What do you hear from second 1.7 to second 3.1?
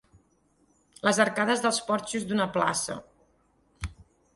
porxos d'una plaça.